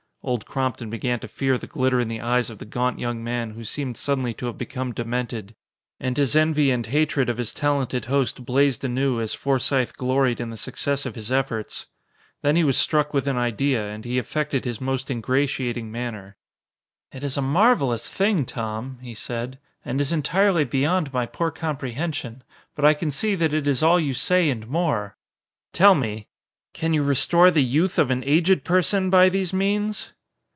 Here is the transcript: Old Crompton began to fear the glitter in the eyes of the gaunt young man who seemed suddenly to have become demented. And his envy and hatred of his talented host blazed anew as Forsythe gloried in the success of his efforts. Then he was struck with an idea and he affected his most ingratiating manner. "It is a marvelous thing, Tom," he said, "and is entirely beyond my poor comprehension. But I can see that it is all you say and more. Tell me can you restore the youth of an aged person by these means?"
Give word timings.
Old 0.23 0.45
Crompton 0.45 0.91
began 0.91 1.19
to 1.21 1.27
fear 1.27 1.57
the 1.57 1.65
glitter 1.65 1.99
in 1.99 2.07
the 2.07 2.21
eyes 2.21 2.51
of 2.51 2.59
the 2.59 2.65
gaunt 2.65 2.99
young 2.99 3.23
man 3.23 3.49
who 3.55 3.63
seemed 3.63 3.97
suddenly 3.97 4.35
to 4.35 4.45
have 4.45 4.55
become 4.55 4.93
demented. 4.93 5.55
And 5.99 6.15
his 6.15 6.35
envy 6.35 6.69
and 6.69 6.85
hatred 6.85 7.27
of 7.27 7.39
his 7.39 7.51
talented 7.51 8.05
host 8.05 8.45
blazed 8.45 8.83
anew 8.85 9.19
as 9.19 9.33
Forsythe 9.33 9.93
gloried 9.93 10.39
in 10.39 10.51
the 10.51 10.57
success 10.57 11.07
of 11.07 11.15
his 11.15 11.31
efforts. 11.31 11.87
Then 12.43 12.55
he 12.55 12.63
was 12.63 12.77
struck 12.77 13.15
with 13.15 13.25
an 13.27 13.35
idea 13.37 13.89
and 13.89 14.05
he 14.05 14.19
affected 14.19 14.63
his 14.63 14.79
most 14.79 15.09
ingratiating 15.09 15.91
manner. 15.91 16.37
"It 17.11 17.23
is 17.23 17.35
a 17.35 17.41
marvelous 17.41 18.07
thing, 18.07 18.45
Tom," 18.45 18.99
he 19.01 19.15
said, 19.15 19.57
"and 19.83 19.99
is 19.99 20.11
entirely 20.11 20.65
beyond 20.65 21.11
my 21.11 21.25
poor 21.25 21.49
comprehension. 21.49 22.43
But 22.75 22.85
I 22.85 22.93
can 22.93 23.09
see 23.09 23.33
that 23.33 23.55
it 23.55 23.65
is 23.65 23.81
all 23.81 23.99
you 23.99 24.13
say 24.13 24.51
and 24.51 24.67
more. 24.67 25.17
Tell 25.73 25.95
me 25.95 26.27
can 26.73 26.93
you 26.93 27.03
restore 27.03 27.51
the 27.51 27.61
youth 27.61 27.99
of 27.99 28.09
an 28.09 28.23
aged 28.23 28.63
person 28.63 29.09
by 29.09 29.27
these 29.27 29.51
means?" 29.51 30.13